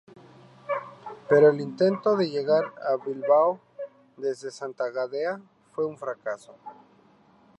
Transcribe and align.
Pero 1.29 1.51
el 1.51 1.61
intento 1.61 2.17
de 2.17 2.27
llegar 2.27 2.73
a 2.81 2.95
Bilbao 3.05 3.59
desde 4.17 4.49
Santa 4.49 4.89
Gadea 4.89 5.39
fue 5.75 5.85
un 5.85 5.95
fracaso. 5.95 6.55